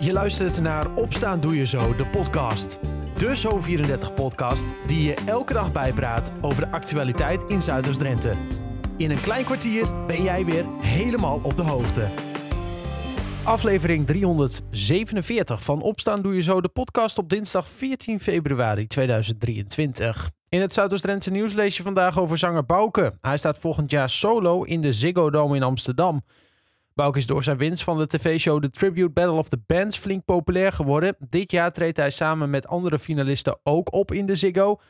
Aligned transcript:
Je 0.00 0.12
luistert 0.12 0.60
naar 0.60 0.94
Opstaan 0.94 1.40
Doe 1.40 1.56
Je 1.56 1.66
Zo, 1.66 1.96
de 1.96 2.06
podcast. 2.06 2.78
De 3.16 3.36
Zo34-podcast 3.36 4.64
die 4.86 5.02
je 5.02 5.14
elke 5.26 5.52
dag 5.52 5.72
bijpraat 5.72 6.32
over 6.40 6.64
de 6.64 6.70
actualiteit 6.70 7.42
in 7.42 7.62
Zuiders-Drenthe. 7.62 8.34
In 8.96 9.10
een 9.10 9.20
klein 9.20 9.44
kwartier 9.44 10.06
ben 10.06 10.22
jij 10.22 10.44
weer 10.44 10.64
helemaal 10.80 11.40
op 11.42 11.56
de 11.56 11.62
hoogte. 11.62 12.08
Aflevering 13.44 14.06
347 14.06 15.62
van 15.62 15.82
Opstaan 15.82 16.22
Doe 16.22 16.34
Je 16.34 16.42
Zo, 16.42 16.60
de 16.60 16.68
podcast 16.68 17.18
op 17.18 17.28
dinsdag 17.28 17.68
14 17.68 18.20
februari 18.20 18.86
2023. 18.86 20.30
In 20.48 20.60
het 20.60 20.72
Zuidoost-Drentse 20.72 21.30
nieuws 21.30 21.52
lees 21.54 21.76
je 21.76 21.82
vandaag 21.82 22.18
over 22.18 22.38
zanger 22.38 22.64
Bouke. 22.64 23.14
Hij 23.20 23.36
staat 23.36 23.58
volgend 23.58 23.90
jaar 23.90 24.10
solo 24.10 24.62
in 24.62 24.80
de 24.80 24.92
Ziggo 24.92 25.30
Dome 25.30 25.56
in 25.56 25.62
Amsterdam. 25.62 26.22
Bouke 26.98 27.18
is 27.18 27.26
door 27.26 27.42
zijn 27.42 27.58
winst 27.58 27.84
van 27.84 27.98
de 27.98 28.06
tv-show 28.06 28.62
The 28.62 28.70
Tribute 28.70 29.10
Battle 29.10 29.38
of 29.38 29.48
the 29.48 29.60
Bands 29.66 29.96
flink 29.98 30.24
populair 30.24 30.72
geworden. 30.72 31.16
Dit 31.18 31.50
jaar 31.50 31.72
treedt 31.72 31.96
hij 31.96 32.10
samen 32.10 32.50
met 32.50 32.66
andere 32.66 32.98
finalisten 32.98 33.58
ook 33.62 33.92
op 33.92 34.12
in 34.12 34.26
de 34.26 34.34
Ziggo. 34.34 34.80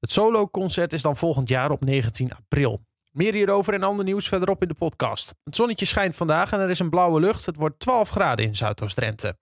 Het 0.00 0.10
solo-concert 0.10 0.92
is 0.92 1.02
dan 1.02 1.16
volgend 1.16 1.48
jaar 1.48 1.70
op 1.70 1.84
19 1.84 2.32
april. 2.34 2.80
Meer 3.10 3.34
hierover 3.34 3.74
en 3.74 3.82
ander 3.82 4.04
nieuws 4.04 4.28
verderop 4.28 4.62
in 4.62 4.68
de 4.68 4.74
podcast. 4.74 5.34
Het 5.44 5.56
zonnetje 5.56 5.86
schijnt 5.86 6.16
vandaag 6.16 6.52
en 6.52 6.60
er 6.60 6.70
is 6.70 6.78
een 6.78 6.90
blauwe 6.90 7.20
lucht. 7.20 7.46
Het 7.46 7.56
wordt 7.56 7.78
12 7.78 8.08
graden 8.08 8.44
in 8.44 8.54
Zuidoost-Drenthe. 8.54 9.36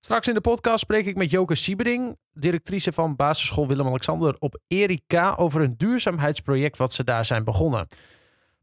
Straks 0.00 0.28
in 0.28 0.34
de 0.34 0.40
podcast 0.40 0.78
spreek 0.78 1.06
ik 1.06 1.16
met 1.16 1.30
Joke 1.30 1.54
Siebering, 1.54 2.16
directrice 2.32 2.92
van 2.92 3.16
basisschool 3.16 3.68
Willem-Alexander 3.68 4.36
op 4.38 4.58
Erika, 4.66 5.34
over 5.36 5.60
een 5.60 5.74
duurzaamheidsproject 5.76 6.76
wat 6.76 6.92
ze 6.92 7.04
daar 7.04 7.24
zijn 7.24 7.44
begonnen. 7.44 7.86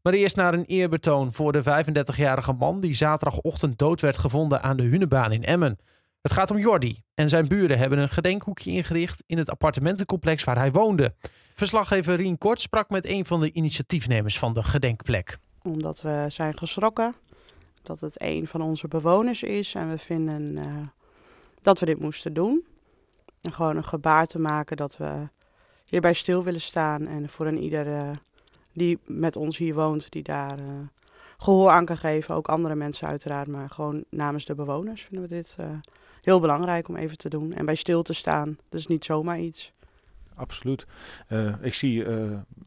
Maar 0.02 0.12
eerst 0.12 0.36
naar 0.36 0.54
een 0.54 0.64
eerbetoon 0.64 1.32
voor 1.32 1.52
de 1.52 1.62
35-jarige 1.62 2.52
man 2.52 2.80
die 2.80 2.94
zaterdagochtend 2.94 3.78
dood 3.78 4.00
werd 4.00 4.18
gevonden 4.18 4.62
aan 4.62 4.76
de 4.76 4.82
Hunebaan 4.82 5.32
in 5.32 5.44
Emmen. 5.44 5.78
Het 6.22 6.32
gaat 6.32 6.50
om 6.50 6.58
Jordi 6.58 7.02
en 7.14 7.28
zijn 7.28 7.48
buren 7.48 7.78
hebben 7.78 7.98
een 7.98 8.08
gedenkhoekje 8.08 8.70
ingericht 8.70 9.22
in 9.26 9.38
het 9.38 9.50
appartementencomplex 9.50 10.44
waar 10.44 10.56
hij 10.56 10.72
woonde. 10.72 11.14
Verslaggever 11.54 12.16
Rien 12.16 12.38
Kort 12.38 12.60
sprak 12.60 12.90
met 12.90 13.06
een 13.06 13.26
van 13.26 13.40
de 13.40 13.52
initiatiefnemers 13.52 14.38
van 14.38 14.54
de 14.54 14.62
gedenkplek. 14.62 15.38
Omdat 15.62 16.02
we 16.02 16.26
zijn 16.28 16.58
geschrokken 16.58 17.14
dat 17.82 18.00
het 18.00 18.22
een 18.22 18.46
van 18.46 18.60
onze 18.60 18.88
bewoners 18.88 19.42
is 19.42 19.74
en 19.74 19.90
we 19.90 19.98
vinden 19.98 20.42
uh, 20.42 20.64
dat 21.62 21.78
we 21.78 21.86
dit 21.86 22.00
moesten 22.00 22.34
doen. 22.34 22.64
En 23.40 23.52
gewoon 23.52 23.76
een 23.76 23.84
gebaar 23.84 24.26
te 24.26 24.38
maken 24.38 24.76
dat 24.76 24.96
we 24.96 25.28
hierbij 25.84 26.14
stil 26.14 26.44
willen 26.44 26.60
staan 26.60 27.06
en 27.06 27.28
voor 27.28 27.46
een 27.46 27.58
ieder 27.58 27.86
uh, 27.86 28.10
die 28.72 28.98
met 29.06 29.36
ons 29.36 29.56
hier 29.56 29.74
woont, 29.74 30.10
die 30.10 30.22
daar 30.22 30.60
uh, 30.60 30.66
gehoor 31.38 31.70
aan 31.70 31.84
kan 31.84 31.96
geven. 31.96 32.34
Ook 32.34 32.48
andere 32.48 32.74
mensen 32.74 33.06
uiteraard, 33.06 33.48
maar 33.48 33.70
gewoon 33.70 34.04
namens 34.08 34.44
de 34.44 34.54
bewoners 34.54 35.02
vinden 35.02 35.28
we 35.28 35.34
dit 35.34 35.56
uh, 35.60 35.66
heel 36.22 36.40
belangrijk 36.40 36.88
om 36.88 36.96
even 36.96 37.18
te 37.18 37.28
doen. 37.28 37.52
En 37.52 37.64
bij 37.64 37.74
stil 37.74 38.02
te 38.02 38.12
staan, 38.12 38.58
dat 38.68 38.80
is 38.80 38.86
niet 38.86 39.04
zomaar 39.04 39.38
iets. 39.38 39.72
Absoluut. 40.34 40.86
Uh, 41.28 41.54
ik 41.60 41.74
zie 41.74 42.06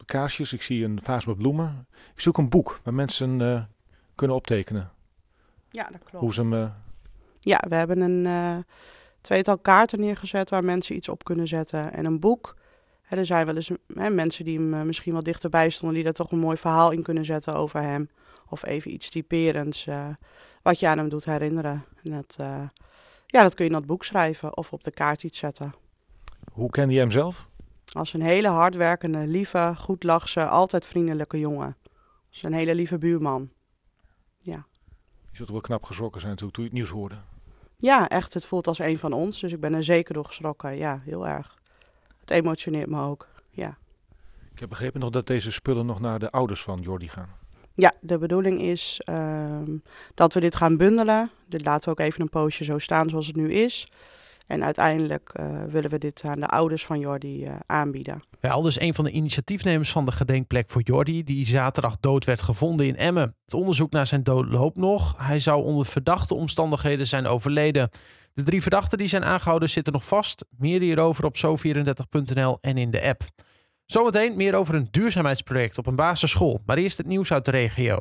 kaarsjes, 0.04 0.52
ik 0.52 0.62
zie 0.62 0.84
een 0.84 1.00
vaas 1.02 1.24
met 1.24 1.36
bloemen. 1.36 1.86
Ik 2.14 2.20
zoek 2.20 2.38
een 2.38 2.48
boek 2.48 2.80
waar 2.82 2.94
mensen 2.94 3.68
kunnen 4.14 4.36
optekenen. 4.36 4.90
Ja, 5.70 5.88
dat 5.90 6.00
klopt. 6.04 6.24
Hoe 6.24 6.34
ze 6.34 6.40
hem... 6.40 6.72
Ja, 7.40 7.64
we 7.68 7.74
hebben 7.74 8.00
een 8.00 8.64
tweetal 9.20 9.58
kaarten 9.58 10.00
neergezet 10.00 10.50
waar 10.50 10.64
mensen 10.64 10.96
iets 10.96 11.08
op 11.08 11.24
kunnen 11.24 11.48
zetten. 11.48 11.92
En 11.92 12.04
een 12.04 12.20
boek 12.20 12.56
er 13.08 13.26
zijn 13.26 13.46
wel 13.46 13.56
eens 13.56 13.70
hè, 13.94 14.10
mensen 14.10 14.44
die 14.44 14.58
hem 14.58 14.86
misschien 14.86 15.12
wel 15.12 15.22
dichterbij 15.22 15.70
stonden, 15.70 15.94
die 15.94 16.04
daar 16.04 16.12
toch 16.12 16.30
een 16.30 16.38
mooi 16.38 16.56
verhaal 16.56 16.90
in 16.90 17.02
kunnen 17.02 17.24
zetten 17.24 17.54
over 17.54 17.80
hem. 17.80 18.08
Of 18.48 18.66
even 18.66 18.92
iets 18.92 19.10
typerends 19.10 19.86
uh, 19.86 20.08
wat 20.62 20.80
je 20.80 20.88
aan 20.88 20.98
hem 20.98 21.08
doet 21.08 21.24
herinneren. 21.24 21.84
En 22.02 22.10
dat, 22.10 22.36
uh, 22.40 22.68
ja, 23.26 23.42
dat 23.42 23.54
kun 23.54 23.64
je 23.64 23.70
in 23.70 23.76
dat 23.76 23.86
boek 23.86 24.04
schrijven 24.04 24.56
of 24.56 24.72
op 24.72 24.84
de 24.84 24.90
kaart 24.90 25.22
iets 25.22 25.38
zetten. 25.38 25.74
Hoe 26.52 26.70
kende 26.70 26.94
je 26.94 27.00
hem 27.00 27.10
zelf? 27.10 27.48
Als 27.92 28.12
een 28.12 28.22
hele 28.22 28.48
hardwerkende, 28.48 29.26
lieve, 29.26 29.74
goed 29.76 30.02
lachse, 30.02 30.46
altijd 30.46 30.86
vriendelijke 30.86 31.38
jongen. 31.38 31.76
Als 32.30 32.42
een 32.42 32.52
hele 32.52 32.74
lieve 32.74 32.98
buurman. 32.98 33.50
Ja. 34.38 34.66
Je 35.30 35.36
zult 35.36 35.48
wel 35.48 35.60
knap 35.60 35.84
geschrokken 35.84 36.20
zijn 36.20 36.36
toen 36.36 36.50
je 36.52 36.62
het 36.62 36.72
nieuws 36.72 36.90
hoorde. 36.90 37.14
Ja, 37.76 38.08
echt. 38.08 38.34
Het 38.34 38.44
voelt 38.44 38.66
als 38.66 38.78
een 38.78 38.98
van 38.98 39.12
ons. 39.12 39.40
Dus 39.40 39.52
ik 39.52 39.60
ben 39.60 39.74
er 39.74 39.84
zeker 39.84 40.14
door 40.14 40.24
geschrokken. 40.24 40.76
Ja, 40.76 41.00
heel 41.04 41.26
erg 41.26 41.62
het 42.24 42.30
emotioneert 42.30 42.88
me 42.90 43.00
ook. 43.00 43.28
Ja. 43.50 43.76
Ik 44.52 44.60
heb 44.60 44.68
begrepen 44.68 45.00
nog 45.00 45.10
dat 45.10 45.26
deze 45.26 45.50
spullen 45.50 45.86
nog 45.86 46.00
naar 46.00 46.18
de 46.18 46.30
ouders 46.30 46.62
van 46.62 46.80
Jordi 46.80 47.08
gaan. 47.08 47.28
Ja, 47.74 47.92
de 48.00 48.18
bedoeling 48.18 48.60
is 48.60 49.00
um, 49.10 49.82
dat 50.14 50.34
we 50.34 50.40
dit 50.40 50.56
gaan 50.56 50.76
bundelen. 50.76 51.30
Dit 51.48 51.64
laten 51.64 51.84
we 51.84 51.90
ook 51.90 52.06
even 52.06 52.20
een 52.20 52.28
poosje 52.28 52.64
zo 52.64 52.78
staan 52.78 53.08
zoals 53.08 53.26
het 53.26 53.36
nu 53.36 53.52
is. 53.52 53.88
En 54.46 54.64
uiteindelijk 54.64 55.32
uh, 55.40 55.64
willen 55.64 55.90
we 55.90 55.98
dit 55.98 56.22
aan 56.24 56.40
de 56.40 56.46
ouders 56.46 56.86
van 56.86 56.98
Jordi 56.98 57.44
uh, 57.44 57.54
aanbieden. 57.66 58.22
Ja, 58.40 58.50
al 58.50 58.62
dus 58.62 58.80
een 58.80 58.94
van 58.94 59.04
de 59.04 59.10
initiatiefnemers 59.10 59.90
van 59.92 60.04
de 60.04 60.12
gedenkplek 60.12 60.70
voor 60.70 60.82
Jordi, 60.82 61.24
die 61.24 61.46
zaterdag 61.46 61.96
dood 62.00 62.24
werd 62.24 62.42
gevonden 62.42 62.86
in 62.86 62.96
Emmen. 62.96 63.36
Het 63.44 63.54
onderzoek 63.54 63.90
naar 63.90 64.06
zijn 64.06 64.22
dood 64.22 64.46
loopt 64.46 64.76
nog. 64.76 65.14
Hij 65.18 65.38
zou 65.38 65.62
onder 65.62 65.86
verdachte 65.86 66.34
omstandigheden 66.34 67.06
zijn 67.06 67.26
overleden. 67.26 67.90
De 68.34 68.42
drie 68.42 68.62
verdachten 68.62 68.98
die 68.98 69.06
zijn 69.06 69.24
aangehouden 69.24 69.70
zitten 69.70 69.92
nog 69.92 70.06
vast. 70.06 70.44
Meer 70.58 70.80
hierover 70.80 71.24
op 71.24 71.36
zo34.nl 71.36 72.58
en 72.60 72.78
in 72.78 72.90
de 72.90 73.02
app. 73.02 73.22
Zometeen 73.86 74.36
meer 74.36 74.54
over 74.54 74.74
een 74.74 74.88
duurzaamheidsproject 74.90 75.78
op 75.78 75.86
een 75.86 75.96
basisschool. 75.96 76.62
Maar 76.66 76.76
eerst 76.76 76.96
het 76.96 77.06
nieuws 77.06 77.32
uit 77.32 77.44
de 77.44 77.50
regio. 77.50 77.98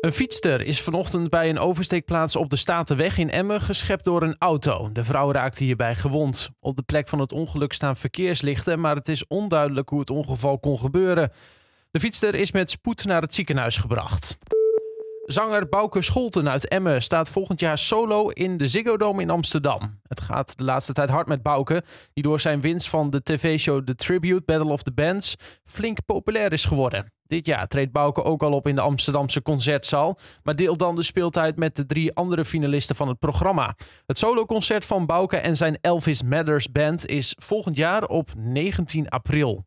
Een 0.00 0.12
fietster 0.12 0.60
is 0.60 0.80
vanochtend 0.80 1.30
bij 1.30 1.48
een 1.48 1.58
oversteekplaats 1.58 2.36
op 2.36 2.50
de 2.50 2.56
Statenweg 2.56 3.18
in 3.18 3.30
Emmen 3.30 3.60
geschept 3.60 4.04
door 4.04 4.22
een 4.22 4.36
auto. 4.38 4.92
De 4.92 5.04
vrouw 5.04 5.32
raakte 5.32 5.64
hierbij 5.64 5.94
gewond. 5.94 6.50
Op 6.60 6.76
de 6.76 6.82
plek 6.82 7.08
van 7.08 7.18
het 7.18 7.32
ongeluk 7.32 7.72
staan 7.72 7.96
verkeerslichten, 7.96 8.80
maar 8.80 8.96
het 8.96 9.08
is 9.08 9.26
onduidelijk 9.26 9.88
hoe 9.88 10.00
het 10.00 10.10
ongeval 10.10 10.58
kon 10.58 10.78
gebeuren. 10.78 11.32
De 11.90 12.00
fietster 12.00 12.34
is 12.34 12.52
met 12.52 12.70
spoed 12.70 13.04
naar 13.04 13.22
het 13.22 13.34
ziekenhuis 13.34 13.76
gebracht. 13.76 14.36
Zanger 15.22 15.68
Bouke 15.68 16.02
Scholten 16.02 16.50
uit 16.50 16.68
Emmen 16.68 17.02
staat 17.02 17.30
volgend 17.30 17.60
jaar 17.60 17.78
solo 17.78 18.28
in 18.28 18.56
de 18.56 18.68
Ziggo 18.68 18.96
Dome 18.96 19.22
in 19.22 19.30
Amsterdam. 19.30 20.00
Het 20.08 20.20
gaat 20.20 20.58
de 20.58 20.64
laatste 20.64 20.92
tijd 20.92 21.08
hard 21.08 21.28
met 21.28 21.42
Bouke, 21.42 21.82
die 22.12 22.22
door 22.22 22.40
zijn 22.40 22.60
winst 22.60 22.88
van 22.88 23.10
de 23.10 23.22
tv-show 23.22 23.84
The 23.84 23.94
Tribute 23.94 24.42
Battle 24.44 24.72
of 24.72 24.82
the 24.82 24.92
Bands 24.92 25.36
flink 25.64 25.98
populair 26.06 26.52
is 26.52 26.64
geworden. 26.64 27.12
Dit 27.26 27.46
jaar 27.46 27.66
treedt 27.66 27.92
Bouke 27.92 28.22
ook 28.22 28.42
al 28.42 28.52
op 28.52 28.68
in 28.68 28.74
de 28.74 28.80
Amsterdamse 28.80 29.42
concertzaal, 29.42 30.18
maar 30.42 30.56
deelt 30.56 30.78
dan 30.78 30.96
de 30.96 31.02
speeltijd 31.02 31.56
met 31.56 31.76
de 31.76 31.86
drie 31.86 32.14
andere 32.14 32.44
finalisten 32.44 32.96
van 32.96 33.08
het 33.08 33.18
programma. 33.18 33.76
Het 34.06 34.18
soloconcert 34.18 34.84
van 34.84 35.06
Bouke 35.06 35.36
en 35.36 35.56
zijn 35.56 35.78
Elvis 35.80 36.22
Matters 36.22 36.70
Band 36.72 37.06
is 37.06 37.36
volgend 37.38 37.76
jaar 37.76 38.04
op 38.04 38.30
19 38.36 39.08
april. 39.08 39.64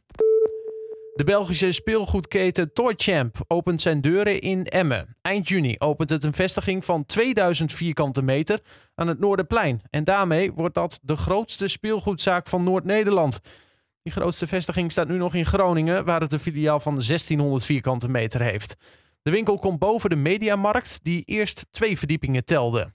De 1.16 1.24
Belgische 1.24 1.72
speelgoedketen 1.72 2.74
Toychamp 2.74 3.44
opent 3.48 3.82
zijn 3.82 4.02
deuren 4.02 4.42
in 4.42 4.66
Emmen. 4.66 5.16
Eind 5.22 5.50
juni 5.50 5.76
opent 5.78 6.10
het 6.10 6.24
een 6.24 6.34
vestiging 6.34 6.86
van 6.86 7.06
2000 7.06 7.74
vierkante 7.74 8.22
meter 8.22 8.60
aan 8.96 9.08
het 9.08 9.20
Noorderplein. 9.20 9.82
En 9.90 10.04
daarmee 10.04 10.52
wordt 10.54 10.76
dat 10.76 11.00
de 11.02 11.16
grootste 11.16 11.68
speelgoedzaak 11.68 12.48
van 12.48 12.64
Noord-Nederland. 12.64 13.40
Die 14.04 14.14
grootste 14.14 14.48
vestiging 14.48 14.92
staat 14.92 15.08
nu 15.08 15.18
nog 15.18 15.34
in 15.34 15.46
Groningen, 15.46 16.06
waar 16.06 16.22
het 16.22 16.34
een 16.34 16.40
filiaal 16.40 16.80
van 16.80 16.94
1600 16.94 17.66
vierkante 17.66 18.10
meter 18.10 18.42
heeft. 18.42 18.76
De 19.22 19.32
winkel 19.32 19.60
komt 19.60 19.80
boven 19.80 20.10
de 20.10 20.16
Mediamarkt, 20.16 21.00
die 21.04 21.24
eerst 21.26 21.68
twee 21.72 21.98
verdiepingen 21.98 22.46
telde. 22.46 22.92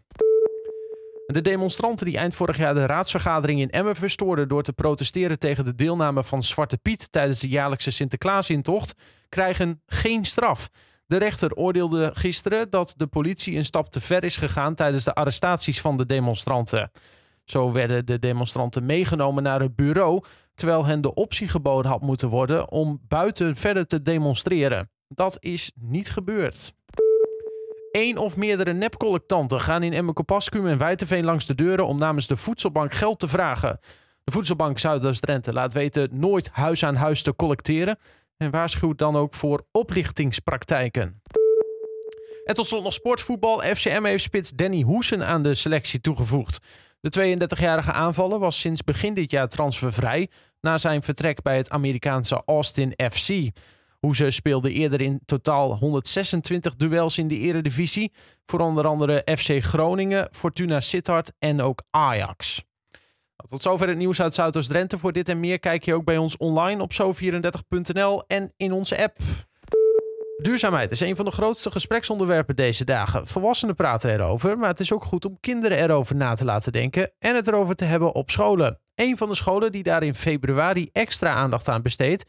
De 1.32 1.40
demonstranten 1.40 2.06
die 2.06 2.16
eind 2.16 2.34
vorig 2.34 2.56
jaar 2.56 2.74
de 2.74 2.86
raadsvergadering 2.86 3.60
in 3.60 3.70
Emmen 3.70 3.96
verstoorden 3.96 4.48
door 4.48 4.62
te 4.62 4.72
protesteren 4.72 5.38
tegen 5.38 5.64
de 5.64 5.74
deelname 5.74 6.24
van 6.24 6.42
Zwarte 6.42 6.78
Piet 6.78 7.12
tijdens 7.12 7.40
de 7.40 7.48
jaarlijkse 7.48 7.90
Sinterklaasintocht, 7.90 8.94
krijgen 9.28 9.82
geen 9.86 10.24
straf. 10.24 10.68
De 11.06 11.16
rechter 11.16 11.54
oordeelde 11.54 12.10
gisteren 12.14 12.70
dat 12.70 12.94
de 12.96 13.06
politie 13.06 13.56
een 13.56 13.64
stap 13.64 13.88
te 13.88 14.00
ver 14.00 14.24
is 14.24 14.36
gegaan 14.36 14.74
tijdens 14.74 15.04
de 15.04 15.14
arrestaties 15.14 15.80
van 15.80 15.96
de 15.96 16.06
demonstranten. 16.06 16.90
Zo 17.44 17.72
werden 17.72 18.06
de 18.06 18.18
demonstranten 18.18 18.86
meegenomen 18.86 19.42
naar 19.42 19.60
het 19.60 19.76
bureau, 19.76 20.24
terwijl 20.54 20.86
hen 20.86 21.00
de 21.00 21.14
optie 21.14 21.48
geboden 21.48 21.90
had 21.90 22.00
moeten 22.00 22.28
worden 22.28 22.70
om 22.70 23.00
buiten 23.08 23.56
verder 23.56 23.86
te 23.86 24.02
demonstreren. 24.02 24.90
Dat 25.08 25.36
is 25.40 25.72
niet 25.74 26.10
gebeurd. 26.10 26.72
Eén 27.90 28.18
of 28.18 28.36
meerdere 28.36 28.72
nepcollectanten 28.72 29.60
gaan 29.60 29.82
in 29.82 29.92
Emmekopaskum 29.92 30.66
en 30.66 30.78
Wijtenveen 30.78 31.24
langs 31.24 31.46
de 31.46 31.54
deuren 31.54 31.86
om 31.86 31.98
namens 31.98 32.26
de 32.26 32.36
voedselbank 32.36 32.92
geld 32.92 33.18
te 33.18 33.28
vragen. 33.28 33.80
De 34.24 34.32
voedselbank 34.32 34.78
Zuidoost-Drenthe 34.78 35.52
laat 35.52 35.72
weten 35.72 36.08
nooit 36.12 36.48
huis 36.52 36.84
aan 36.84 36.94
huis 36.94 37.22
te 37.22 37.36
collecteren 37.36 37.98
en 38.36 38.50
waarschuwt 38.50 38.98
dan 38.98 39.16
ook 39.16 39.34
voor 39.34 39.66
oplichtingspraktijken. 39.72 41.22
En 42.44 42.54
tot 42.54 42.66
slot 42.66 42.82
nog 42.82 42.92
sportvoetbal. 42.92 43.60
FCM 43.60 44.04
heeft 44.04 44.22
spits 44.22 44.50
Danny 44.50 44.82
Hoesen 44.82 45.26
aan 45.26 45.42
de 45.42 45.54
selectie 45.54 46.00
toegevoegd. 46.00 46.58
De 47.00 47.36
32-jarige 47.38 47.92
aanvaller 47.92 48.38
was 48.38 48.60
sinds 48.60 48.84
begin 48.84 49.14
dit 49.14 49.30
jaar 49.30 49.48
transfervrij 49.48 50.30
na 50.60 50.78
zijn 50.78 51.02
vertrek 51.02 51.42
bij 51.42 51.56
het 51.56 51.70
Amerikaanse 51.70 52.42
Austin 52.46 52.94
FC. 53.10 53.28
Hoeze 54.00 54.30
speelde 54.30 54.72
eerder 54.72 55.00
in 55.00 55.20
totaal 55.24 55.76
126 55.76 56.76
duels 56.76 57.18
in 57.18 57.28
de 57.28 57.38
eredivisie. 57.38 58.12
Voor 58.46 58.60
onder 58.60 58.86
andere 58.86 59.36
FC 59.36 59.64
Groningen, 59.64 60.28
Fortuna 60.30 60.80
Sittard 60.80 61.32
en 61.38 61.60
ook 61.60 61.82
Ajax. 61.90 62.62
Nou, 63.36 63.48
tot 63.48 63.62
zover 63.62 63.88
het 63.88 63.96
nieuws 63.96 64.20
uit 64.20 64.34
Zuidoost-Drenthe. 64.34 64.98
Voor 64.98 65.12
dit 65.12 65.28
en 65.28 65.40
meer 65.40 65.58
kijk 65.58 65.84
je 65.84 65.94
ook 65.94 66.04
bij 66.04 66.16
ons 66.16 66.36
online 66.36 66.82
op 66.82 66.92
zo34.nl 66.92 68.24
en 68.26 68.52
in 68.56 68.72
onze 68.72 69.02
app. 69.02 69.18
Duurzaamheid 70.36 70.90
is 70.90 71.00
een 71.00 71.16
van 71.16 71.24
de 71.24 71.30
grootste 71.30 71.70
gespreksonderwerpen 71.70 72.56
deze 72.56 72.84
dagen. 72.84 73.26
Volwassenen 73.26 73.74
praten 73.74 74.10
erover, 74.10 74.58
maar 74.58 74.68
het 74.68 74.80
is 74.80 74.92
ook 74.92 75.04
goed 75.04 75.24
om 75.24 75.40
kinderen 75.40 75.78
erover 75.78 76.16
na 76.16 76.34
te 76.34 76.44
laten 76.44 76.72
denken 76.72 77.12
en 77.18 77.34
het 77.34 77.48
erover 77.48 77.74
te 77.74 77.84
hebben 77.84 78.14
op 78.14 78.30
scholen. 78.30 78.80
Een 78.94 79.16
van 79.16 79.28
de 79.28 79.34
scholen 79.34 79.72
die 79.72 79.82
daar 79.82 80.02
in 80.02 80.14
februari 80.14 80.88
extra 80.92 81.30
aandacht 81.30 81.68
aan 81.68 81.82
besteedt, 81.82 82.24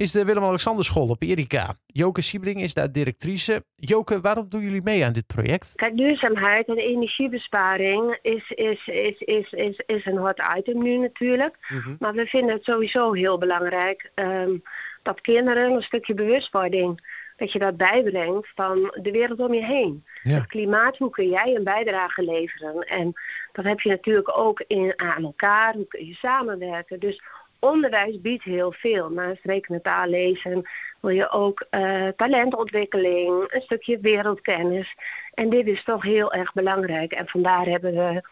is 0.00 0.12
de 0.12 0.24
Willem-Alexander 0.24 0.84
School 0.84 1.08
op 1.08 1.22
Erika. 1.22 1.74
Joke 1.86 2.22
Siebring 2.22 2.62
is 2.62 2.74
daar 2.74 2.92
directrice. 2.92 3.64
Joke, 3.74 4.20
waarom 4.20 4.48
doen 4.48 4.60
jullie 4.60 4.82
mee 4.82 5.04
aan 5.04 5.12
dit 5.12 5.26
project? 5.26 5.72
Kijk, 5.74 5.96
duurzaamheid 5.96 6.68
en 6.68 6.76
energiebesparing 6.76 8.18
is, 8.22 8.50
is, 8.50 8.86
is, 8.86 9.18
is, 9.18 9.52
is, 9.52 9.82
is 9.86 10.06
een 10.06 10.16
hot 10.16 10.42
item 10.56 10.82
nu 10.82 10.96
natuurlijk. 10.96 11.56
Mhm. 11.68 11.94
Maar 11.98 12.12
we 12.12 12.26
vinden 12.26 12.54
het 12.54 12.64
sowieso 12.64 13.12
heel 13.12 13.38
belangrijk 13.38 14.10
ehm, 14.14 14.56
dat 15.02 15.20
kinderen 15.20 15.72
een 15.72 15.82
stukje 15.82 16.14
bewustwording, 16.14 17.08
dat 17.36 17.52
je 17.52 17.58
dat 17.58 17.76
bijbrengt 17.76 18.48
van 18.54 18.98
de 19.02 19.10
wereld 19.10 19.40
om 19.40 19.54
je 19.54 19.64
heen. 19.64 20.04
Ja. 20.22 20.34
Het 20.34 20.46
klimaat, 20.46 20.96
hoe 20.96 21.10
kun 21.10 21.28
jij 21.28 21.54
een 21.54 21.64
bijdrage 21.64 22.22
leveren? 22.22 22.80
En 22.80 23.12
dat 23.52 23.64
heb 23.64 23.80
je 23.80 23.88
natuurlijk 23.88 24.38
ook 24.38 24.64
in, 24.66 24.92
aan 24.96 25.24
elkaar, 25.24 25.74
hoe 25.74 25.86
kun 25.88 26.06
je 26.06 26.14
samenwerken. 26.14 27.00
Dus 27.00 27.22
onderwijs 27.60 28.20
biedt 28.20 28.44
heel 28.44 28.72
veel. 28.72 29.08
Naast 29.08 29.44
rekenen, 29.44 29.82
taal, 29.82 30.06
lezen 30.06 30.68
wil 31.00 31.10
je 31.10 31.30
ook 31.30 31.66
eh, 31.70 32.08
talentontwikkeling, 32.16 33.44
een 33.48 33.60
stukje 33.60 33.98
wereldkennis. 34.00 34.94
En 35.34 35.50
dit 35.50 35.66
is 35.66 35.84
toch 35.84 36.02
heel 36.02 36.32
erg 36.32 36.52
belangrijk. 36.52 37.12
En 37.12 37.26
vandaar 37.28 37.66
hebben 37.66 37.94
we, 37.94 38.22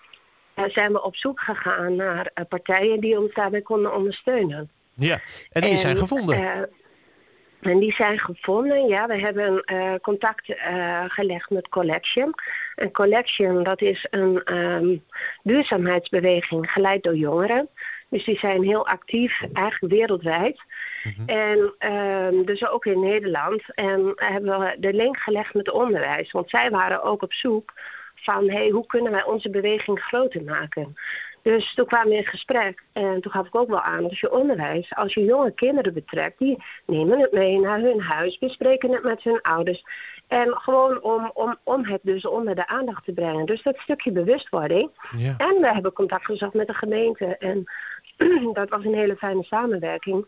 eh, 0.54 0.64
zijn 0.68 0.92
we 0.92 1.02
op 1.02 1.16
zoek 1.16 1.40
gegaan 1.40 1.96
naar 1.96 2.30
eh, 2.34 2.44
partijen 2.48 3.00
die 3.00 3.20
ons 3.20 3.34
daarbij 3.34 3.62
konden 3.62 3.94
ondersteunen. 3.94 4.70
Ja, 4.94 5.20
en 5.52 5.62
die 5.62 5.76
zijn 5.76 5.96
gevonden. 5.96 6.68
en 7.60 7.78
die 7.78 7.92
zijn 7.92 8.18
gevonden, 8.18 8.86
ja. 8.86 9.06
We 9.06 9.18
hebben 9.18 9.64
contact 10.02 10.52
gelegd 11.06 11.50
met 11.50 11.68
Collection. 11.68 12.34
En 12.74 12.90
Collection, 12.90 13.62
dat 13.62 13.82
is 13.82 14.06
een 14.10 14.42
ehm, 14.44 14.96
duurzaamheidsbeweging 15.42 16.70
geleid 16.70 17.02
door 17.02 17.16
jongeren. 17.16 17.68
Dus 18.10 18.24
die 18.24 18.38
zijn 18.38 18.62
heel 18.62 18.86
actief, 18.86 19.40
eigenlijk 19.52 19.94
wereldwijd. 19.94 20.60
Mhm. 21.02 21.28
En 21.28 21.74
ehm, 21.78 22.44
dus 22.44 22.68
ook 22.68 22.84
in 22.84 23.00
Nederland. 23.00 23.62
En 23.74 24.12
hebben 24.14 24.58
we 24.58 24.76
de 24.78 24.92
link 24.92 25.16
gelegd 25.16 25.54
met 25.54 25.70
onderwijs. 25.70 26.30
Want 26.30 26.50
zij 26.50 26.70
waren 26.70 27.02
ook 27.02 27.22
op 27.22 27.32
zoek 27.32 27.72
van, 28.14 28.50
hey, 28.50 28.68
hoe 28.68 28.86
kunnen 28.86 29.12
wij 29.12 29.24
onze 29.24 29.50
beweging 29.50 30.00
groter 30.00 30.42
maken? 30.42 30.96
Dus 31.42 31.74
toen 31.74 31.86
kwamen 31.86 32.08
we 32.08 32.16
in 32.16 32.26
gesprek 32.26 32.82
en 32.92 33.20
toen 33.20 33.32
gaf 33.32 33.46
ik 33.46 33.54
ook 33.54 33.68
wel 33.68 33.80
aan, 33.80 34.04
als 34.04 34.20
je 34.20 34.32
onderwijs, 34.32 34.94
als 34.94 35.14
je 35.14 35.24
jonge 35.24 35.52
kinderen 35.52 35.94
betrekt, 35.94 36.38
die 36.38 36.62
nemen 36.86 37.20
het 37.20 37.32
mee 37.32 37.58
naar 37.60 37.80
hun 37.80 38.00
huis, 38.00 38.38
bespreken 38.38 38.92
het 38.92 39.02
met 39.02 39.22
hun 39.22 39.40
ouders. 39.40 39.82
En 40.28 40.54
gewoon 40.58 41.02
om, 41.02 41.30
om, 41.34 41.56
om 41.64 41.84
het 41.84 42.00
dus 42.02 42.26
onder 42.26 42.54
de 42.54 42.66
aandacht 42.66 43.04
te 43.04 43.12
brengen. 43.12 43.46
Dus 43.46 43.62
dat 43.62 43.76
stukje 43.76 44.12
bewustwording. 44.12 44.90
Ja. 45.18 45.34
En 45.38 45.60
we 45.60 45.72
hebben 45.72 45.92
contact 45.92 46.24
gezocht 46.24 46.54
met 46.54 46.66
de 46.66 46.74
gemeente. 46.74 47.36
En 47.36 47.64
dat 48.52 48.68
was 48.68 48.84
een 48.84 48.94
hele 48.94 49.16
fijne 49.16 49.42
samenwerking. 49.42 50.26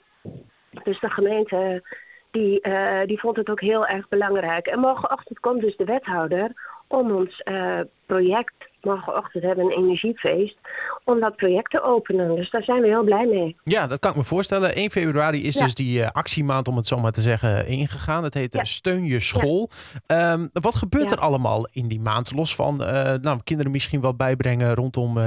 Dus 0.85 1.01
de 1.01 1.11
gemeente 1.11 1.83
die, 2.31 2.61
eh, 2.61 3.07
die 3.07 3.21
vond 3.21 3.37
het 3.37 3.51
ook 3.51 3.61
heel 3.61 3.87
erg 3.87 4.09
belangrijk. 4.09 4.67
En 4.67 4.79
morgenochtend 4.79 5.41
komt 5.41 5.61
dus 5.61 5.77
de 5.77 5.85
wethouder 5.85 6.79
om 6.89 7.11
ons 7.13 7.41
eh, 7.41 7.81
project, 8.07 8.55
morgenochtend 8.81 9.45
hebben 9.45 9.67
we 9.67 9.75
een 9.75 9.83
energiefeest, 9.83 10.57
om 11.05 11.21
dat 11.21 11.37
project 11.37 11.71
te 11.71 11.83
openen. 11.83 12.37
Dus 12.37 12.51
daar 12.51 12.63
zijn 12.63 12.81
we 12.81 12.87
heel 12.87 13.05
blij 13.05 13.27
mee. 13.27 13.57
ja, 13.65 13.87
dat 13.87 13.99
kan 13.99 14.11
ik 14.11 14.17
me 14.17 14.25
voorstellen. 14.25 14.75
1 14.75 14.91
februari 14.91 15.47
is 15.47 15.55
Ja. 15.55 15.65
dus 15.65 15.75
die 15.75 16.03
eh, 16.03 16.11
actiemaand, 16.11 16.69
om 16.69 16.77
het 16.77 16.87
zo 16.87 16.99
maar 16.99 17.13
te 17.13 17.21
zeggen, 17.21 17.67
ingegaan. 17.67 18.25
Het 18.25 18.35
heet 18.35 18.53
Ja. 18.53 18.65
Steun 18.65 19.05
je 19.05 19.21
school. 19.21 19.71
Ehm, 20.07 20.47
wat 20.53 20.75
gebeurt 20.75 21.11
er 21.11 21.19
allemaal 21.19 21.69
in 21.73 21.89
die 21.89 22.01
maand? 22.01 22.35
Los 22.35 22.55
van 22.55 22.77
nou, 23.23 23.41
kinderen 23.45 23.73
misschien 23.73 24.01
wel 24.01 24.15
bijbrengen 24.15 24.75
rondom 24.75 25.19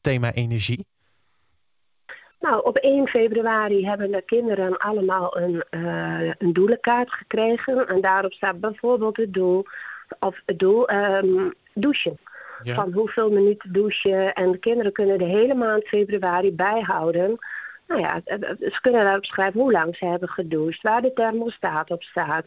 thema 0.00 0.32
energie. 0.32 0.86
Nou, 2.42 2.64
op 2.64 2.76
1 2.76 3.08
februari 3.08 3.86
hebben 3.86 4.10
de 4.10 4.22
kinderen 4.22 4.76
allemaal 4.76 5.38
een, 5.38 5.64
eh, 5.70 6.30
een 6.38 6.52
doelenkaart 6.52 7.12
gekregen. 7.12 7.86
En 7.86 8.00
daarop 8.00 8.32
staat 8.32 8.60
bijvoorbeeld 8.60 9.16
het 9.16 9.32
doel, 9.32 9.66
of 10.20 10.40
het 10.46 10.58
doel 10.58 10.88
ehm, 10.88 11.50
douchen. 11.74 12.18
Ja. 12.62 12.74
Van 12.74 12.92
hoeveel 12.92 13.30
minuten 13.30 13.72
douchen. 13.72 14.32
En 14.32 14.52
de 14.52 14.58
kinderen 14.58 14.92
kunnen 14.92 15.18
de 15.18 15.24
hele 15.24 15.54
maand 15.54 15.84
februari 15.88 16.52
bijhouden. 16.52 17.38
Nou 17.86 18.00
ja, 18.00 18.20
ze 18.60 18.78
kunnen 18.80 19.04
daarop 19.04 19.24
schrijven 19.24 19.60
hoe 19.60 19.72
lang 19.72 19.96
ze 19.96 20.06
hebben 20.06 20.28
gedoucht, 20.28 20.82
waar 20.82 21.02
de 21.02 21.12
thermostaat 21.12 21.90
op 21.90 22.02
staat. 22.02 22.44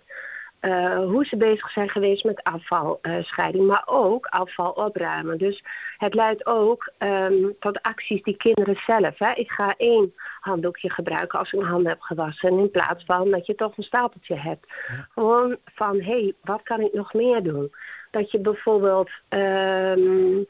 Eh, 0.59 0.97
hoe 0.97 1.25
ze 1.25 1.37
bezig 1.37 1.71
zijn 1.71 1.89
geweest 1.89 2.23
met 2.23 2.43
afvalscheiding, 2.43 3.67
maar 3.67 3.83
ook 3.85 4.25
afval 4.25 4.71
opruimen. 4.71 5.37
Dus 5.37 5.63
het 5.97 6.13
leidt 6.13 6.45
ook 6.45 6.91
ehm, 6.97 7.35
tot 7.59 7.81
acties 7.81 8.23
die 8.23 8.37
kinderen 8.37 8.75
zelf. 8.85 9.19
Hè. 9.19 9.31
Ik 9.31 9.51
ga 9.51 9.73
één 9.77 10.13
handdoekje 10.39 10.89
gebruiken 10.91 11.39
als 11.39 11.51
ik 11.51 11.59
mijn 11.59 11.71
handen 11.71 11.91
heb 11.91 12.01
gewassen. 12.01 12.59
In 12.59 12.71
plaats 12.71 13.03
van 13.05 13.29
dat 13.29 13.45
je 13.45 13.55
toch 13.55 13.77
een 13.77 13.83
stapeltje 13.83 14.35
hebt. 14.35 14.65
Ja. 14.87 15.07
Gewoon 15.13 15.57
van, 15.65 16.01
hé, 16.01 16.11
hey, 16.11 16.33
wat 16.41 16.61
kan 16.63 16.79
ik 16.79 16.93
nog 16.93 17.13
meer 17.13 17.43
doen? 17.43 17.71
Dat 18.11 18.31
je 18.31 18.39
bijvoorbeeld... 18.39 19.09
ehm, 19.29 20.43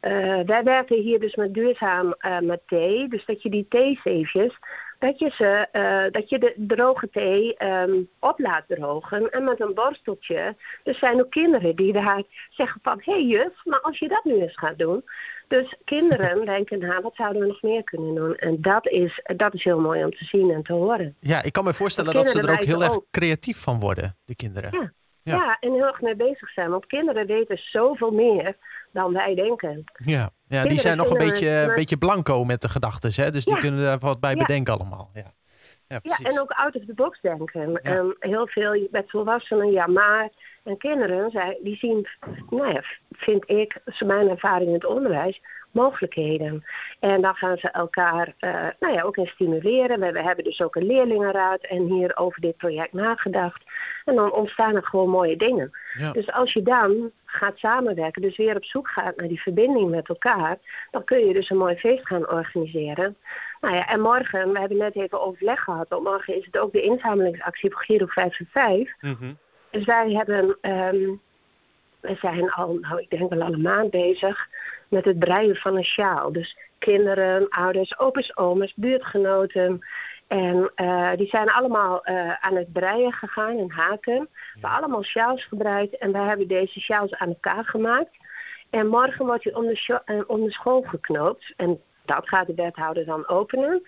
eh, 0.00 0.40
wij 0.46 0.62
werken 0.62 0.96
hier 0.96 1.20
dus 1.20 1.34
met 1.34 1.54
duurzaam 1.54 2.14
eh, 2.18 2.38
met 2.38 2.60
thee. 2.66 3.08
Dus 3.08 3.26
dat 3.26 3.42
je 3.42 3.50
die 3.50 3.66
theezeefjes, 3.68 4.58
dat 4.98 5.18
je, 5.18 5.30
ze, 5.36 5.68
eh, 5.72 6.12
dat 6.12 6.28
je 6.28 6.38
de 6.38 6.54
droge 6.56 7.08
thee 7.10 7.56
ehm, 7.56 8.02
op 8.18 8.38
laat 8.38 8.64
drogen. 8.68 9.30
En 9.30 9.44
met 9.44 9.60
een 9.60 9.74
borsteltje. 9.74 10.56
Er 10.84 10.94
zijn 10.94 11.20
ook 11.20 11.30
kinderen 11.30 11.76
die 11.76 11.92
daar 11.92 12.22
zeggen 12.50 12.80
van... 12.82 13.00
Hé 13.04 13.12
hey 13.12 13.24
juf, 13.24 13.64
maar 13.64 13.80
als 13.80 13.98
je 13.98 14.08
dat 14.08 14.24
nu 14.24 14.40
eens 14.40 14.58
gaat 14.58 14.78
doen... 14.78 15.04
Dus 15.48 15.76
kinderen 15.84 16.44
denken, 16.54 16.78
nou, 16.78 17.02
wat 17.02 17.14
zouden 17.14 17.42
we 17.42 17.48
nog 17.48 17.62
meer 17.62 17.84
kunnen 17.84 18.14
doen? 18.14 18.36
En 18.36 18.60
dat 18.60 18.88
is, 18.88 19.22
dat 19.36 19.54
is 19.54 19.64
heel 19.64 19.80
mooi 19.80 20.04
om 20.04 20.10
te 20.10 20.24
zien 20.24 20.50
en 20.50 20.62
te 20.62 20.72
horen. 20.72 21.16
Ja, 21.20 21.42
ik 21.42 21.52
kan 21.52 21.64
me 21.64 21.74
voorstellen 21.74 22.14
dat 22.14 22.28
ze 22.28 22.42
er 22.42 22.50
ook 22.50 22.64
heel 22.64 22.82
erg 22.82 23.00
creatief 23.10 23.62
van 23.62 23.80
worden, 23.80 24.16
de 24.24 24.34
kinderen. 24.34 24.70
Ja. 24.72 24.92
Ja. 25.22 25.34
Ja. 25.36 25.56
en 25.60 25.72
heel 25.72 25.86
erg 25.86 26.00
mee 26.00 26.16
bezig 26.16 26.50
zijn. 26.50 26.70
Want 26.70 26.86
kinderen 26.86 27.26
weten 27.26 27.58
zoveel 27.58 28.10
meer 28.10 28.56
dan 28.92 29.12
wij 29.12 29.34
denken. 29.34 29.84
Ja, 29.94 30.30
ja 30.48 30.62
die 30.64 30.78
zijn 30.78 30.96
nog 30.96 31.10
een 31.10 31.26
beetje, 31.28 31.48
een 31.48 31.74
beetje 31.74 31.96
blanco 31.98 32.44
met 32.44 32.62
de 32.62 32.68
gedachten, 32.68 33.24
hè? 33.24 33.30
dus 33.30 33.44
die 33.44 33.54
Ja. 33.54 33.60
kunnen 33.60 33.82
daar 33.84 33.98
wat 33.98 34.20
bij 34.20 34.32
Ja. 34.34 34.38
bedenken 34.38 34.72
allemaal. 34.74 35.10
Ja, 35.14 35.32
ja 36.02 36.16
en 36.22 36.40
ook 36.40 36.50
out 36.50 36.74
of 36.76 36.84
the 36.84 36.94
box 36.94 37.20
denken. 37.20 37.82
En 37.82 38.16
heel 38.20 38.46
veel 38.46 38.88
met 38.90 39.10
volwassenen, 39.10 39.70
ja 39.70 39.86
maar. 39.86 40.28
En 40.64 40.76
kinderen, 40.76 41.30
zij, 41.30 41.58
die 41.62 41.76
zien, 41.76 42.08
nou 42.50 42.72
ja, 42.72 42.82
vind 43.10 43.50
ik, 43.50 43.78
is 43.84 44.00
mijn 44.00 44.28
ervaring 44.28 44.66
in 44.68 44.74
het 44.74 44.86
onderwijs, 44.86 45.40
mogelijkheden. 45.70 46.64
En 47.00 47.20
dan 47.20 47.34
gaan 47.34 47.56
ze 47.56 47.70
elkaar, 47.70 48.34
eh, 48.38 48.66
nou 48.80 48.94
ja, 48.94 49.02
ook 49.02 49.16
in 49.16 49.26
stimuleren. 49.26 50.00
We, 50.00 50.12
we 50.12 50.22
hebben 50.22 50.44
dus 50.44 50.60
ook 50.60 50.76
een 50.76 50.86
leerlingenraad 50.86 51.60
en 51.60 51.86
hier 51.86 52.16
over 52.16 52.40
dit 52.40 52.56
project 52.56 52.92
nagedacht. 52.92 53.62
En 54.04 54.14
dan 54.14 54.32
ontstaan 54.32 54.74
er 54.74 54.84
gewoon 54.84 55.08
mooie 55.08 55.36
dingen. 55.36 55.70
Ja. 55.98 56.12
Dus 56.12 56.32
als 56.32 56.52
je 56.52 56.62
dan 56.62 57.10
gaat 57.24 57.58
samenwerken, 57.58 58.22
dus 58.22 58.36
weer 58.36 58.56
op 58.56 58.64
zoek 58.64 58.88
gaat 58.88 59.16
naar 59.16 59.28
die 59.28 59.42
verbinding 59.42 59.90
met 59.90 60.08
elkaar, 60.08 60.58
dan 60.90 61.04
kun 61.04 61.26
je 61.26 61.32
dus 61.32 61.50
een 61.50 61.56
mooi 61.56 61.76
feest 61.76 62.06
gaan 62.06 62.30
organiseren. 62.30 63.16
Nou 63.60 63.74
ja, 63.74 63.86
en 63.86 64.00
morgen, 64.00 64.52
we 64.52 64.58
hebben 64.58 64.78
net 64.78 64.96
even 64.96 65.22
overleg 65.22 65.60
gehad, 65.60 65.88
want 65.88 66.04
morgen 66.04 66.36
is 66.36 66.44
het 66.44 66.58
ook 66.58 66.72
de 66.72 66.82
inzamelingsactie 66.82 67.70
voor 67.70 67.82
Giro 67.82 68.06
5 68.06 68.38
en 68.38 68.48
5. 68.50 68.92
Mhm. 69.00 69.32
Dus 69.70 69.84
wij 69.84 70.10
hebben, 70.12 70.58
ehm, 70.60 71.10
we 72.00 72.16
zijn 72.20 72.50
al, 72.50 72.78
nou 72.80 73.00
ik 73.00 73.10
denk 73.10 73.30
wel 73.30 73.42
al 73.42 73.52
een 73.52 73.60
maand 73.60 73.90
bezig 73.90 74.48
met 74.88 75.04
het 75.04 75.18
breien 75.18 75.56
van 75.56 75.76
een 75.76 75.84
sjaal. 75.84 76.32
Dus 76.32 76.56
kinderen, 76.78 77.48
ouders, 77.48 77.98
opa's, 77.98 78.36
oma's, 78.36 78.72
buurtgenoten. 78.76 79.80
En 80.28 80.70
eh, 80.74 81.10
die 81.16 81.28
zijn 81.28 81.50
allemaal 81.50 82.04
eh, 82.04 82.32
aan 82.32 82.56
het 82.56 82.72
breien 82.72 83.12
gegaan 83.12 83.58
en 83.58 83.70
haken. 83.70 84.18
We 84.20 84.28
hebben 84.52 84.70
allemaal 84.70 85.02
sjaals 85.02 85.44
gebreid 85.44 85.98
en 85.98 86.12
wij 86.12 86.24
hebben 86.24 86.48
deze 86.48 86.80
sjaals 86.80 87.14
aan 87.14 87.28
elkaar 87.28 87.64
gemaakt. 87.64 88.16
En 88.70 88.86
morgen 88.86 89.26
wordt 89.26 89.44
hij 89.44 89.54
om 89.54 89.66
de, 89.66 90.00
eh, 90.04 90.20
om 90.26 90.44
de 90.44 90.50
school 90.50 90.82
geknoopt. 90.82 91.52
En 91.56 91.80
dat 92.04 92.28
gaat 92.28 92.46
de 92.46 92.54
wethouder 92.54 93.04
dan 93.04 93.28
openen. 93.28 93.82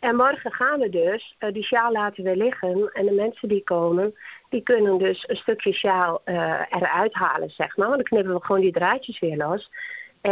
En 0.00 0.16
morgen 0.16 0.52
gaan 0.52 0.80
we 0.80 0.88
dus 0.88 1.36
die 1.52 1.64
sjaal 1.64 1.92
laten 1.92 2.24
we 2.24 2.36
liggen. 2.36 2.90
En 2.92 3.06
de 3.06 3.12
mensen 3.12 3.48
die 3.48 3.64
komen, 3.64 4.14
die 4.48 4.62
kunnen 4.62 4.98
dus 4.98 5.24
een 5.28 5.36
stukje 5.36 5.72
sjaal 5.72 6.22
eruit 6.24 7.14
halen, 7.14 7.50
zeg 7.50 7.76
maar. 7.76 7.88
Dan 7.88 8.02
knippen 8.02 8.34
we 8.34 8.44
gewoon 8.44 8.60
die 8.60 8.72
draadjes 8.72 9.18
weer 9.18 9.36
los. 9.36 9.70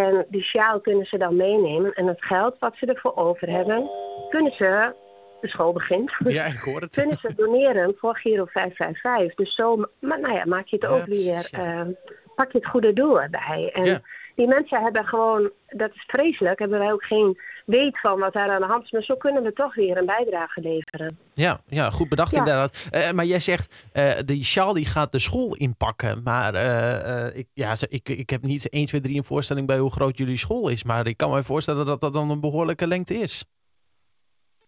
En 0.01 0.27
die 0.29 0.43
sjaal 0.43 0.81
kunnen 0.81 1.07
ze 1.07 1.19
dan 1.19 1.37
meenemen. 1.37 1.93
En 1.93 2.07
het 2.07 2.25
geld 2.25 2.57
wat 2.59 2.77
ze 2.77 2.87
ervoor 2.87 3.17
over 3.17 3.49
hebben, 3.51 3.91
kunnen 4.31 4.53
ze 4.53 4.95
de 5.41 5.49
school 5.49 5.73
begint, 5.73 6.13
Ja, 6.25 6.45
ik 6.45 6.59
hoor 6.59 6.81
het. 6.81 6.95
kunnen 7.01 7.19
ze 7.23 7.35
doneren 7.37 7.95
voor 7.99 8.17
Giro 8.17 8.45
555. 8.45 9.35
Dus 9.35 9.55
zo 9.55 9.77
maar, 10.01 10.21
nou 10.21 10.35
ja, 10.35 10.45
maak 10.47 10.67
je 10.67 10.77
het 10.77 10.85
Ja, 10.85 10.91
ook 10.97 11.05
precies, 11.05 11.27
weer, 11.51 11.63
ja. 11.65 11.81
eh, 11.81 11.87
pak 12.35 12.53
je 12.53 12.59
het 12.59 12.67
goede 12.67 12.93
doel 12.93 13.21
erbij. 13.21 13.71
En 13.73 13.85
Ja. 13.85 14.01
Die 14.35 14.47
mensen 14.47 14.83
hebben 14.83 15.05
gewoon, 15.05 15.51
dat 15.69 15.91
is 15.95 16.05
vreselijk, 16.07 16.59
hebben 16.59 16.79
wij 16.79 16.93
ook 16.93 17.05
geen 17.05 17.39
weet 17.67 18.01
van 18.01 18.19
wat 18.19 18.33
daar 18.33 18.51
aan 18.51 18.61
de 18.61 18.67
hand 18.67 18.85
is. 18.85 18.91
Maar 18.91 19.03
zo 19.03 19.17
kunnen 19.17 19.43
we 19.43 19.53
toch 19.53 19.75
weer 19.75 19.97
een 19.97 20.07
bijdrage 20.07 20.61
leveren. 20.61 21.19
Ja, 21.35 21.61
ja 21.69 21.91
goed 21.91 22.09
bedacht 22.09 22.33
Ja. 22.33 22.39
inderdaad. 22.39 22.89
Eh, 22.91 23.11
maar 23.11 23.25
jij 23.25 23.41
zegt, 23.41 23.89
eh 23.93 24.13
die 24.25 24.45
sjaal 24.45 24.73
die 24.73 24.85
gaat 24.87 25.13
de 25.13 25.19
school 25.19 25.55
inpakken. 25.57 26.21
Maar 26.25 26.55
eh, 26.55 27.27
eh, 27.27 27.37
ik, 27.37 27.47
ja, 27.55 27.75
ik, 27.89 28.09
ik 28.09 28.31
heb 28.31 28.43
niet 28.43 28.69
1, 28.69 28.87
2, 28.87 29.01
3 29.01 29.17
een 29.17 29.25
voorstelling 29.25 29.67
bij 29.67 29.79
hoe 29.79 29.91
groot 29.91 30.19
jullie 30.19 30.37
school 30.37 30.69
is. 30.69 30.85
Maar 30.85 31.07
ik 31.07 31.17
kan 31.17 31.31
me 31.31 31.43
voorstellen 31.43 31.87
dat 31.87 32.01
dat 32.01 32.13
dan 32.13 32.31
een 32.31 32.41
behoorlijke 32.41 32.87
lengte 32.87 33.15
is. 33.15 33.45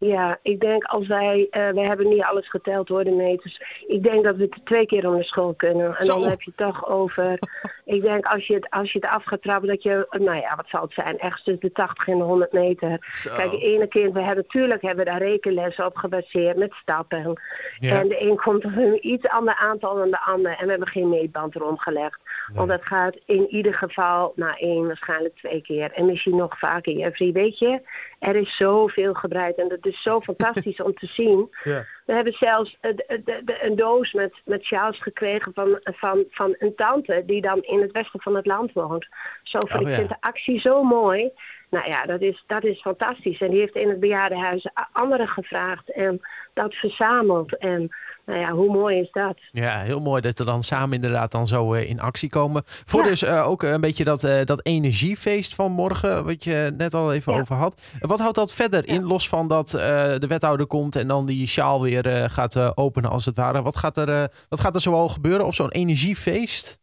Ja, 0.06 0.38
ik 0.42 0.60
denk 0.60 0.84
als 0.84 1.06
wij, 1.06 1.46
eh 1.50 1.68
wij 1.68 1.84
hebben 1.84 2.08
niet 2.08 2.22
alles 2.22 2.50
geteld 2.50 2.88
hoor, 2.88 3.04
de 3.04 3.10
meters. 3.10 3.62
Ik 3.86 4.02
denk 4.02 4.24
dat 4.24 4.36
we 4.36 4.42
het 4.42 4.64
twee 4.64 4.86
keer 4.86 5.08
om 5.08 5.16
de 5.16 5.24
school 5.24 5.54
kunnen. 5.54 5.96
En 5.96 6.04
Zo. 6.04 6.18
dan 6.18 6.28
heb 6.28 6.42
je 6.42 6.52
het 6.56 6.66
toch 6.66 6.88
over, 6.88 7.38
ik 7.84 8.02
denk 8.02 8.26
als 8.26 8.46
je 8.46 8.54
het, 8.54 8.70
als 8.70 8.92
je 8.92 8.98
het 8.98 9.08
af 9.10 9.24
gaat 9.24 9.42
trappen, 9.42 9.68
dat 9.68 9.82
je, 9.82 10.06
nou 10.10 10.36
ja, 10.36 10.56
wat 10.56 10.68
zal 10.68 10.82
het 10.82 10.92
zijn, 10.92 11.18
echt 11.18 11.44
tussen 11.44 11.60
de 11.60 11.72
80 11.72 12.08
en 12.08 12.18
de 12.18 12.24
100 12.24 12.52
meter. 12.52 13.06
Zo. 13.10 13.34
Kijk, 13.34 13.50
de 13.50 13.58
ene 13.58 13.86
kind, 13.86 14.12
we 14.12 14.22
hebben 14.22 14.44
natuurlijk 14.44 14.82
hebben 14.82 15.04
we 15.04 15.10
daar 15.10 15.22
rekenlessen 15.22 15.86
op 15.86 15.96
gebaseerd 15.96 16.56
met 16.56 16.72
stappen. 16.72 17.40
Ja. 17.78 18.00
En 18.00 18.08
de 18.08 18.22
een 18.22 18.36
komt 18.36 18.64
op 18.64 18.76
een 18.76 19.06
iets 19.06 19.28
ander 19.28 19.54
aantal 19.54 19.94
dan 19.94 20.10
de 20.10 20.20
ander. 20.20 20.56
En 20.58 20.64
we 20.64 20.70
hebben 20.70 20.88
geen 20.88 21.08
meetband 21.08 21.54
erom 21.54 21.78
gelegd. 21.78 22.20
Want 22.52 22.68
dat 22.68 22.84
gaat 22.86 23.16
in 23.26 23.46
ieder 23.48 23.74
geval 23.74 24.32
na 24.36 24.56
één, 24.56 24.86
waarschijnlijk 24.86 25.36
twee 25.36 25.62
keer. 25.62 25.92
En 25.92 26.06
misschien 26.06 26.36
nog 26.36 26.58
vaker, 26.58 26.92
Jeffrey. 26.92 27.32
Weet 27.32 27.58
je, 27.58 27.80
er 28.18 28.36
is 28.36 28.56
zoveel 28.56 29.14
gebreid. 29.14 29.56
En 29.56 29.68
dat 29.68 29.86
is 29.86 30.02
zo 30.02 30.20
fantastisch 30.20 30.80
om 30.82 30.94
te 30.94 31.06
zien. 31.06 31.48
Ja. 31.64 31.84
We 32.06 32.12
hebben 32.12 32.32
zelfs 32.32 32.76
de- 32.80 32.94
de- 33.24 33.42
de- 33.44 33.64
een 33.64 33.76
doos 33.76 34.12
met, 34.12 34.32
met 34.44 34.62
sjaals 34.64 35.02
gekregen 35.02 35.52
van, 35.54 35.80
van, 35.84 36.24
van 36.30 36.54
een 36.58 36.74
tante 36.74 37.22
die 37.26 37.40
dan 37.40 37.62
in 37.62 37.80
het 37.80 37.92
westen 37.92 38.20
van 38.20 38.36
het 38.36 38.46
land 38.46 38.72
woont. 38.72 39.06
Zo 39.42 39.58
Oh, 39.58 39.80
ik 39.80 39.88
ja. 39.88 39.94
vind 39.94 40.08
de 40.08 40.16
actie 40.20 40.60
zo 40.60 40.82
mooi. 40.82 41.30
Nou 41.74 41.88
ja, 41.88 42.04
dat 42.06 42.20
is, 42.20 42.44
dat 42.46 42.64
is 42.64 42.80
fantastisch. 42.80 43.40
En 43.40 43.50
die 43.50 43.60
heeft 43.60 43.74
in 43.74 43.88
het 43.88 44.00
bejaardenhuis 44.00 44.66
anderen 44.92 45.28
gevraagd 45.28 45.92
en 45.92 46.20
dat 46.54 46.74
verzameld. 46.74 47.58
En 47.58 47.94
nou 48.26 48.38
ja, 48.40 48.50
hoe 48.50 48.72
mooi 48.72 48.98
is 49.00 49.10
dat? 49.12 49.36
Ja, 49.52 49.78
heel 49.78 50.00
mooi 50.00 50.20
dat 50.20 50.38
we 50.38 50.44
dan 50.44 50.62
samen 50.62 50.94
inderdaad 50.94 51.30
dan 51.32 51.46
zo 51.46 51.74
eh, 51.74 51.88
in 51.90 52.00
actie 52.00 52.28
komen. 52.28 52.62
Voor 52.66 53.02
Ja. 53.02 53.08
dus 53.08 53.22
eh, 53.22 53.48
ook 53.48 53.62
een 53.62 53.80
beetje 53.80 54.04
dat, 54.04 54.24
eh, 54.24 54.44
dat 54.44 54.66
energiefeest 54.66 55.54
van 55.54 55.72
morgen, 55.72 56.24
wat 56.24 56.44
je 56.44 56.72
net 56.76 56.94
al 56.94 57.12
even 57.12 57.32
Ja. 57.32 57.40
over 57.40 57.54
had. 57.54 57.80
Wat 58.00 58.18
houdt 58.18 58.34
dat 58.34 58.54
verder 58.54 58.88
in, 58.88 59.02
los 59.04 59.28
van 59.28 59.48
dat 59.48 59.70
de 59.70 60.26
wethouder 60.28 60.66
komt 60.66 60.96
en 60.96 61.06
dan 61.08 61.26
die 61.26 61.46
sjaal 61.46 61.82
weer 61.82 62.30
gaat 62.30 62.76
openen 62.76 63.10
als 63.10 63.24
het 63.24 63.36
ware. 63.36 63.62
Wat 63.62 63.76
gaat 63.76 63.96
er, 63.96 64.28
wat 64.48 64.60
gaat 64.60 64.74
er 64.74 64.80
zoal 64.80 65.08
gebeuren 65.08 65.46
op 65.46 65.54
zo'n 65.54 65.70
energiefeest? 65.70 66.82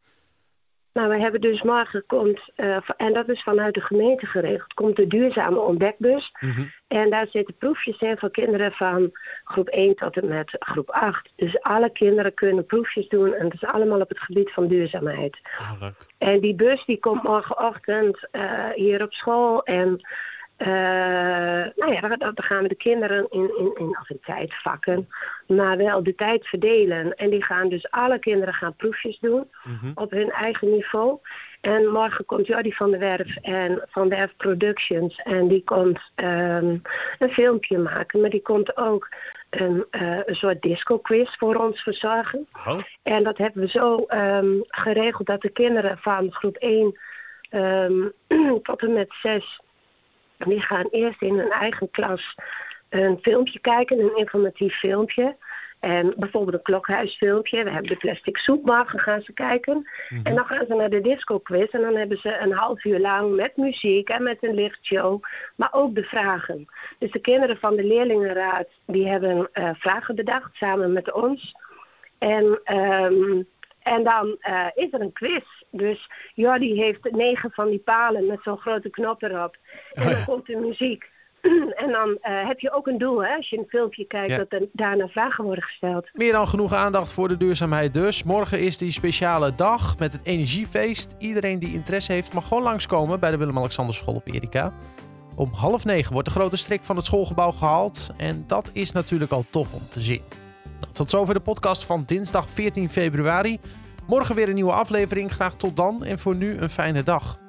Nou, 0.94 1.10
we 1.10 1.20
hebben 1.20 1.42
dus 1.42 1.62
morgen 1.62 2.04
komt, 2.08 2.42
eh, 2.56 2.78
en 2.98 3.14
dat 3.14 3.30
is 3.30 3.44
vanuit 3.44 3.74
de 3.74 3.82
gemeente 3.82 4.26
geregeld, 4.26 4.74
komt 4.74 4.96
de 4.96 5.08
duurzame 5.08 5.60
ontdekbus. 5.60 6.32
En 6.88 7.10
daar 7.10 7.28
zitten 7.32 7.56
proefjes 7.58 8.00
in 8.00 8.18
van 8.18 8.32
kinderen 8.32 8.72
van 8.72 9.12
groep 9.44 9.68
1 9.68 9.96
tot 9.96 10.18
en 10.18 10.28
met 10.28 10.56
groep 10.60 10.90
8. 10.90 11.30
Dus 11.36 11.62
alle 11.62 11.90
kinderen 11.90 12.34
kunnen 12.34 12.66
proefjes 12.66 13.08
doen 13.08 13.34
en 13.34 13.44
dat 13.44 13.54
is 13.54 13.64
allemaal 13.64 14.02
op 14.02 14.10
het 14.10 14.20
gebied 14.20 14.52
van 14.52 14.68
duurzaamheid. 14.68 15.40
Oh, 15.60 15.72
leuk. 15.80 15.94
En 16.18 16.40
die 16.40 16.56
bus 16.56 16.86
die 16.86 17.00
komt 17.00 17.24
morgenochtend 17.24 18.28
eh, 18.32 18.70
hier 18.76 19.04
op 19.04 19.14
school. 19.14 19.64
En 19.64 20.02
eh, 20.62 20.68
nou 21.76 21.94
ja, 21.94 22.16
dan, 22.18 22.32
gaan 22.36 22.62
we 22.62 22.68
de 22.68 22.76
kinderen 22.76 23.28
in, 23.30 23.52
in, 23.58 23.72
in, 23.76 23.98
of 24.02 24.10
in 24.10 24.20
tijdvakken, 24.26 25.10
maar 25.48 25.78
wel 25.78 26.04
de 26.04 26.16
tijd 26.16 26.48
verdelen. 26.48 27.16
En 27.16 27.30
die 27.30 27.44
gaan 27.44 27.70
dus 27.70 27.92
alle 27.92 28.20
kinderen 28.20 28.54
gaan 28.54 28.76
proefjes 28.76 29.20
doen 29.20 29.50
Mhm. 29.64 29.92
op 29.96 30.12
hun 30.12 30.32
eigen 30.32 30.72
niveau. 30.72 31.18
En 31.62 31.88
morgen 31.92 32.26
komt 32.26 32.48
Jordi 32.48 32.74
van 32.74 32.92
der 32.92 33.00
Werf 33.00 33.36
en 33.36 33.82
van 33.90 34.10
Werf 34.10 34.34
Productions. 34.38 35.16
En 35.16 35.48
die 35.48 35.64
komt 35.64 36.00
ehm, 36.16 36.78
een 37.20 37.30
filmpje 37.32 37.78
maken. 37.78 38.22
Maar 38.22 38.30
die 38.30 38.42
komt 38.42 38.78
ook 38.78 39.10
een, 39.50 39.86
eh, 39.92 40.20
een 40.26 40.36
soort 40.36 40.62
disco 40.62 40.98
quiz 40.98 41.36
voor 41.38 41.56
ons 41.56 41.82
verzorgen. 41.82 42.48
Oh. 42.68 42.80
En 43.04 43.24
dat 43.24 43.38
hebben 43.38 43.62
we 43.62 43.70
zo 43.70 44.04
ehm, 44.08 44.60
geregeld 44.68 45.28
dat 45.28 45.42
de 45.42 45.50
kinderen 45.50 45.98
van 45.98 46.32
groep 46.32 46.56
1 46.56 47.00
ehm, 47.50 48.08
tot 48.64 48.82
en 48.82 48.94
met 48.94 49.14
6... 49.22 49.60
die 50.50 50.62
gaan 50.62 50.88
eerst 50.92 51.22
in 51.22 51.38
hun 51.38 51.52
eigen 51.52 51.92
klas 51.92 52.36
een 52.90 53.20
filmpje 53.22 53.60
kijken, 53.60 54.00
een 54.00 54.18
informatief 54.18 54.80
filmpje... 54.80 55.36
En 55.82 56.14
bijvoorbeeld 56.18 56.56
een 56.56 56.62
klokhuisfilmpje. 56.62 57.64
We 57.64 57.70
hebben 57.72 57.90
de 57.90 57.98
plastic 57.98 58.38
soepwagen 58.38 59.00
gaan 59.00 59.22
ze 59.22 59.34
kijken. 59.34 59.90
Mhm. 60.10 60.26
En 60.26 60.36
dan 60.36 60.46
gaan 60.46 60.66
ze 60.68 60.74
naar 60.74 60.90
de 60.90 61.02
disco 61.02 61.40
quiz. 61.40 61.70
En 61.70 61.82
dan 61.82 61.96
hebben 61.96 62.18
ze 62.18 62.38
een 62.38 62.52
half 62.52 62.86
uur 62.86 63.00
lang 63.00 63.36
met 63.36 63.58
muziek 63.58 64.10
en 64.10 64.24
met 64.24 64.38
een 64.42 64.54
lichtshow. 64.54 65.24
Maar 65.56 65.70
ook 65.72 65.96
de 65.96 66.04
vragen. 66.04 66.68
Dus 67.00 67.12
de 67.12 67.20
kinderen 67.20 67.58
van 67.58 67.76
de 67.76 67.84
leerlingenraad 67.84 68.68
die 68.86 69.08
hebben 69.08 69.50
eh, 69.54 69.70
vragen 69.74 70.16
bedacht 70.16 70.56
samen 70.56 70.94
met 70.94 71.14
ons. 71.14 71.56
En, 72.18 72.60
ehm, 72.64 73.42
en 73.84 74.04
dan 74.04 74.36
eh, 74.40 74.66
is 74.76 74.94
er 74.94 75.02
een 75.02 75.14
quiz. 75.14 75.44
Dus 75.72 76.10
Jordi 76.34 76.74
heeft 76.76 77.12
negen 77.12 77.52
van 77.52 77.70
die 77.70 77.80
palen 77.80 78.26
met 78.28 78.40
zo'n 78.44 78.58
grote 78.58 78.90
knop 78.90 79.22
erop. 79.22 79.58
En 79.94 80.08
Oh 80.08 80.12
dan 80.14 80.26
komt 80.26 80.46
de 80.46 80.56
muziek. 80.56 81.10
En 81.76 81.92
dan 81.92 82.18
eh, 82.22 82.48
heb 82.48 82.60
je 82.60 82.72
ook 82.74 82.88
een 82.88 82.98
doel, 82.98 83.24
hè? 83.24 83.36
Als 83.36 83.50
je 83.50 83.58
een 83.58 83.66
filmpje 83.70 84.06
kijkt, 84.06 84.30
Ja. 84.32 84.38
dat 84.38 84.52
er 84.52 84.68
daarna 84.72 85.08
vragen 85.08 85.44
worden 85.44 85.64
gesteld. 85.64 86.10
Meer 86.14 86.32
dan 86.32 86.48
genoeg 86.48 86.74
aandacht 86.74 87.14
voor 87.14 87.28
de 87.28 87.38
duurzaamheid 87.38 87.94
dus. 87.94 88.24
Morgen 88.24 88.60
is 88.60 88.78
die 88.78 88.92
speciale 88.92 89.56
dag 89.56 89.98
met 90.00 90.12
het 90.12 90.22
energiefeest. 90.26 91.16
Iedereen 91.20 91.60
die 91.60 91.74
interesse 91.74 92.12
heeft 92.14 92.34
mag 92.34 92.48
gewoon 92.48 92.64
langskomen 92.64 93.20
bij 93.20 93.32
de 93.32 93.38
Willem-Alexander 93.38 93.96
School 93.96 94.16
op 94.16 94.28
Erika. 94.28 94.74
Om 95.36 95.50
half 95.54 95.86
negen 95.86 96.14
wordt 96.14 96.28
de 96.28 96.34
grote 96.34 96.58
strik 96.58 96.84
van 96.84 96.96
het 96.96 97.06
schoolgebouw 97.06 97.52
gehaald. 97.52 98.10
En 98.18 98.44
dat 98.48 98.70
is 98.74 98.92
natuurlijk 98.92 99.32
al 99.32 99.46
tof 99.50 99.74
om 99.74 99.88
te 99.90 100.02
zien. 100.02 100.22
Tot 100.92 101.10
zover 101.10 101.34
de 101.34 101.40
podcast 101.40 101.86
van 101.86 102.04
dinsdag 102.06 102.50
14 102.50 102.90
februari. 102.90 103.60
Morgen 104.08 104.36
weer 104.36 104.48
een 104.48 104.56
nieuwe 104.56 104.72
aflevering. 104.72 105.32
Graag 105.32 105.56
tot 105.56 105.76
dan 105.76 106.04
en 106.04 106.20
voor 106.20 106.36
nu 106.36 106.58
een 106.58 106.70
fijne 106.70 107.04
dag. 107.04 107.40